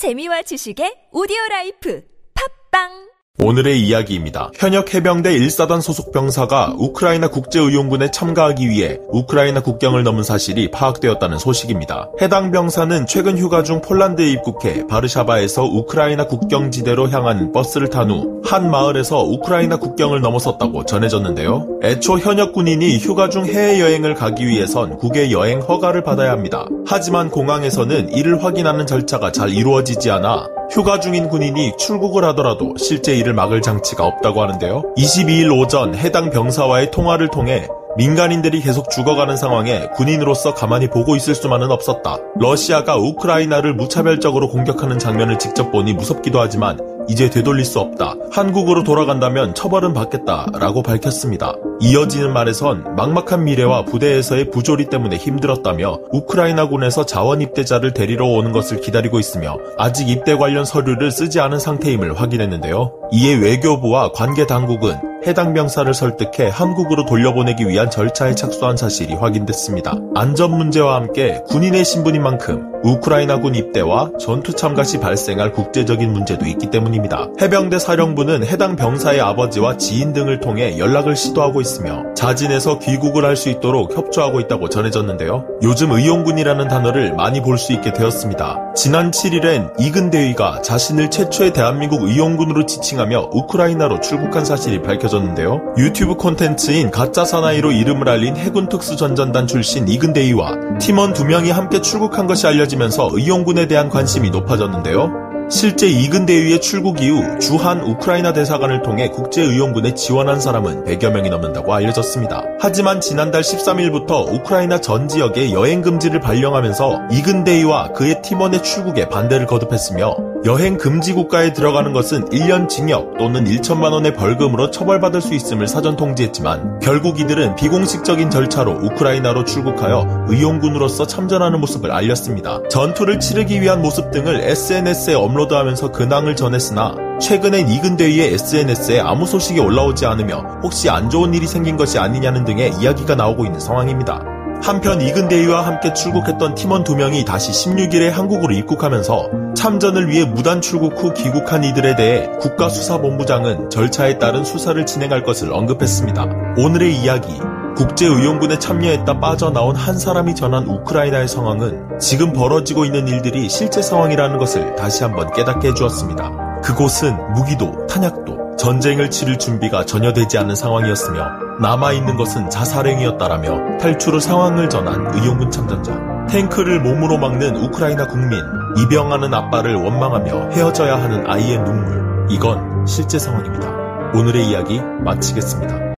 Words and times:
재미와 0.00 0.40
지식의 0.48 1.12
오디오 1.12 1.36
라이프. 1.50 2.00
팟빵 2.32 3.09
오늘의 3.42 3.80
이야기입니다. 3.80 4.50
현역 4.54 4.94
해병대 4.94 5.38
1사단 5.38 5.80
소속 5.80 6.12
병사가 6.12 6.74
우크라이나 6.78 7.28
국제의용군에 7.28 8.10
참가하기 8.10 8.68
위해 8.68 8.98
우크라이나 9.08 9.60
국경을 9.60 10.02
넘은 10.02 10.22
사실이 10.22 10.70
파악되었다는 10.70 11.38
소식입니다. 11.38 12.10
해당 12.20 12.50
병사는 12.50 13.06
최근 13.06 13.38
휴가 13.38 13.62
중 13.62 13.80
폴란드에 13.80 14.28
입국해 14.28 14.86
바르샤바에서 14.86 15.64
우크라이나 15.64 16.26
국경지대로 16.26 17.08
향하는 17.08 17.52
버스를 17.52 17.88
탄 17.88 18.10
후 18.10 18.40
한 18.50 18.68
마을에서 18.68 19.22
우크라이나 19.22 19.76
국경을 19.76 20.20
넘어섰다고 20.20 20.84
전해졌는데요. 20.84 21.78
애초 21.84 22.18
현역 22.18 22.52
군인이 22.52 22.98
휴가 22.98 23.28
중 23.28 23.46
해외여행을 23.46 24.14
가기 24.14 24.44
위해선 24.44 24.98
국외 24.98 25.30
여행 25.30 25.60
허가를 25.60 26.02
받아야 26.02 26.32
합니다. 26.32 26.66
하지만 26.84 27.30
공항에서는 27.30 28.12
이를 28.12 28.42
확인하는 28.42 28.86
절차가 28.86 29.30
잘 29.30 29.50
이루어지지 29.50 30.10
않아 30.10 30.48
휴가 30.70 31.00
중인 31.00 31.28
군인이 31.28 31.72
출국을 31.78 32.24
하더라도 32.26 32.74
실제 32.78 33.16
이를 33.16 33.34
막을 33.34 33.60
장치가 33.60 34.06
없다고 34.06 34.40
하는데요. 34.40 34.94
22일 34.96 35.58
오전 35.58 35.96
해당 35.96 36.30
병사와의 36.30 36.92
통화를 36.92 37.28
통해 37.28 37.66
민간인들이 37.96 38.60
계속 38.60 38.88
죽어가는 38.88 39.36
상황에 39.36 39.88
군인으로서 39.96 40.54
가만히 40.54 40.86
보고 40.88 41.16
있을 41.16 41.34
수만은 41.34 41.72
없었다. 41.72 42.18
러시아가 42.36 42.96
우크라이나를 42.96 43.74
무차별적으로 43.74 44.48
공격하는 44.48 45.00
장면을 45.00 45.40
직접 45.40 45.72
보니 45.72 45.94
무섭기도 45.94 46.40
하지만 46.40 46.78
이제 47.10 47.28
되돌릴 47.28 47.64
수 47.64 47.80
없다. 47.80 48.14
한국으로 48.30 48.84
돌아간다면 48.84 49.52
처벌은 49.52 49.94
받겠다 49.94 50.46
라고 50.60 50.80
밝혔습니다. 50.80 51.54
이어지는 51.80 52.32
말에선 52.32 52.94
막막한 52.94 53.42
미래와 53.42 53.84
부대에서의 53.86 54.52
부조리 54.52 54.84
때문에 54.86 55.16
힘들었다며 55.16 55.98
우크라이나군에서 56.12 57.06
자원 57.06 57.40
입대자를 57.40 57.94
데리러 57.94 58.26
오는 58.26 58.52
것을 58.52 58.80
기다리고 58.80 59.18
있으며 59.18 59.58
아직 59.76 60.08
입대 60.08 60.36
관련 60.36 60.64
서류를 60.64 61.10
쓰지 61.10 61.40
않은 61.40 61.58
상태임을 61.58 62.20
확인했는데요. 62.20 62.99
이에 63.12 63.34
외교부와 63.34 64.12
관계 64.12 64.46
당국은 64.46 65.10
해당 65.26 65.52
병사를 65.52 65.92
설득해 65.92 66.48
한국으로 66.50 67.04
돌려보내기 67.04 67.68
위한 67.68 67.90
절차에 67.90 68.34
착수한 68.34 68.76
사실이 68.78 69.14
확인됐습니다. 69.14 69.94
안전 70.14 70.56
문제와 70.56 70.94
함께 70.94 71.42
군인의 71.48 71.84
신분인 71.84 72.22
만큼 72.22 72.70
우크라이나군 72.82 73.54
입대와 73.54 74.12
전투 74.18 74.54
참가 74.54 74.82
시 74.82 74.98
발생할 74.98 75.52
국제적인 75.52 76.10
문제도 76.10 76.46
있기 76.46 76.70
때문입니다. 76.70 77.28
해병대 77.38 77.78
사령부는 77.78 78.46
해당 78.46 78.76
병사의 78.76 79.20
아버지와 79.20 79.76
지인 79.76 80.14
등을 80.14 80.40
통해 80.40 80.78
연락을 80.78 81.14
시도하고 81.16 81.60
있으며 81.60 82.04
자진해서 82.14 82.78
귀국을 82.78 83.26
할 83.26 83.36
수 83.36 83.50
있도록 83.50 83.96
협조하고 83.96 84.40
있다고 84.40 84.70
전해졌는데요. 84.70 85.44
요즘 85.62 85.92
의용군이라는 85.92 86.68
단어를 86.68 87.14
많이 87.14 87.42
볼 87.42 87.58
수 87.58 87.72
있게 87.74 87.92
되었습니다. 87.92 88.72
지난 88.74 89.10
7일엔 89.10 89.72
이근 89.78 90.10
대위가 90.10 90.62
자신을 90.62 91.10
최초의 91.10 91.52
대한민국 91.52 92.02
의용군으로 92.02 92.64
지칭 92.64 92.99
하며 93.00 93.28
우크라이나로 93.32 94.00
출국한 94.00 94.44
사실이 94.44 94.82
밝혀졌는데요. 94.82 95.74
유튜브 95.78 96.14
콘텐츠인 96.14 96.90
가짜 96.90 97.24
사나이로 97.24 97.72
이름을 97.72 98.08
알린 98.08 98.36
해군 98.36 98.68
특수전전단 98.68 99.46
출신 99.46 99.88
이근 99.88 100.12
대위와 100.12 100.78
팀원 100.80 101.12
두 101.12 101.24
명이 101.24 101.50
함께 101.50 101.80
출국한 101.80 102.26
것이 102.26 102.46
알려지면서 102.46 103.10
의용군에 103.12 103.66
대한 103.66 103.88
관심이 103.88 104.30
높아졌는데요. 104.30 105.30
실제 105.50 105.88
이근 105.88 106.26
대위의 106.26 106.60
출국 106.60 107.02
이후 107.02 107.38
주한 107.40 107.80
우크라이나 107.80 108.32
대사관을 108.32 108.82
통해 108.82 109.08
국제의용군에 109.08 109.94
지원한 109.94 110.38
사람은 110.38 110.84
100여 110.84 111.10
명이 111.10 111.28
넘는다고 111.28 111.74
알려졌습니다. 111.74 112.44
하지만 112.60 113.00
지난달 113.00 113.42
13일부터 113.42 114.32
우크라이나 114.32 114.80
전 114.80 115.08
지역에 115.08 115.52
여행 115.52 115.82
금지를 115.82 116.20
발령하면서 116.20 117.08
이근 117.10 117.42
대위와 117.42 117.92
그의 117.94 118.22
팀원의 118.22 118.62
출국에 118.62 119.08
반대를 119.08 119.46
거듭했으며 119.46 120.29
여행 120.46 120.78
금지 120.78 121.12
국가에 121.12 121.52
들어가는 121.52 121.92
것은 121.92 122.30
1년 122.30 122.68
징역 122.68 123.18
또는 123.18 123.44
1천만 123.44 123.92
원의 123.92 124.14
벌금으로 124.14 124.70
처벌받을 124.70 125.20
수 125.20 125.34
있음을 125.34 125.68
사전 125.68 125.96
통지했지만 125.96 126.80
결국 126.80 127.20
이들은 127.20 127.56
비공식적인 127.56 128.30
절차로 128.30 128.72
우크라이나로 128.82 129.44
출국하여 129.44 130.26
의용군으로서 130.28 131.06
참전하는 131.06 131.60
모습을 131.60 131.90
알렸습니다. 131.90 132.60
전투를 132.70 133.20
치르기 133.20 133.60
위한 133.60 133.82
모습 133.82 134.10
등을 134.10 134.40
SNS에 134.40 135.14
업로드 135.14 135.50
업로드하면서 135.50 135.92
근황을 135.92 136.36
전했으나 136.36 136.94
최근엔 137.20 137.68
이근대위의 137.68 138.34
SNS에 138.34 139.00
아무 139.00 139.26
소식이 139.26 139.60
올라오지 139.60 140.06
않으며 140.06 140.60
혹시 140.62 140.88
안 140.88 141.10
좋은 141.10 141.34
일이 141.34 141.46
생긴 141.46 141.76
것이 141.76 141.98
아니냐는 141.98 142.44
등의 142.44 142.72
이야기가 142.80 143.14
나오고 143.14 143.44
있는 143.44 143.60
상황입니다. 143.60 144.29
한편 144.62 145.00
이근대위와 145.00 145.66
함께 145.66 145.92
출국했던 145.92 146.54
팀원 146.54 146.84
두 146.84 146.94
명이 146.94 147.24
다시 147.24 147.50
16일에 147.50 148.10
한국으로 148.10 148.54
입국하면서 148.54 149.54
참전을 149.56 150.08
위해 150.08 150.24
무단 150.24 150.60
출국 150.60 151.02
후 151.02 151.12
귀국한 151.14 151.64
이들에 151.64 151.96
대해 151.96 152.28
국가수사본부장은 152.40 153.70
절차에 153.70 154.18
따른 154.18 154.44
수사를 154.44 154.84
진행할 154.84 155.22
것을 155.22 155.52
언급했습니다. 155.52 156.26
오늘의 156.58 156.94
이야기 156.94 157.40
국제의용군에 157.76 158.58
참여했다 158.58 159.20
빠져나온 159.20 159.74
한 159.74 159.98
사람이 159.98 160.34
전한 160.34 160.66
우크라이나의 160.66 161.28
상황은 161.28 161.98
지금 161.98 162.32
벌어지고 162.32 162.84
있는 162.84 163.08
일들이 163.08 163.48
실제 163.48 163.80
상황이라는 163.80 164.38
것을 164.38 164.76
다시 164.76 165.02
한번 165.02 165.32
깨닫게 165.32 165.68
해주었습니다. 165.68 166.60
그곳은 166.62 167.16
무기도 167.32 167.86
탄약도 167.86 168.56
전쟁을 168.56 169.10
치를 169.10 169.38
준비가 169.38 169.86
전혀 169.86 170.12
되지 170.12 170.36
않은 170.36 170.54
상황이었으며 170.54 171.49
남아있는 171.60 172.16
것은 172.16 172.48
자살행위였다라며 172.48 173.78
탈출의 173.78 174.20
상황을 174.20 174.68
전한 174.68 175.14
의용군 175.14 175.50
참전자. 175.50 175.92
탱크를 176.30 176.80
몸으로 176.80 177.18
막는 177.18 177.56
우크라이나 177.56 178.06
국민, 178.06 178.40
입영하는 178.78 179.34
아빠를 179.34 179.74
원망하며 179.74 180.50
헤어져야 180.50 181.02
하는 181.02 181.28
아이의 181.28 181.58
눈물. 181.64 182.26
이건 182.30 182.86
실제 182.86 183.18
상황입니다. 183.18 183.68
오늘의 184.14 184.48
이야기 184.48 184.80
마치겠습니다. 184.80 185.89